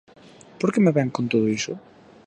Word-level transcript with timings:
_¿Por 0.59 0.69
que 0.73 0.83
me 0.83 0.95
vén 0.97 1.09
con 1.15 1.25
todo 1.31 1.51
iso? 1.59 1.73